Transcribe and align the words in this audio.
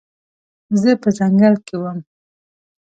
زه 0.81 0.91
په 1.01 1.09
ځنګل 1.17 1.55
کې 1.65 1.75
وم 1.81 1.99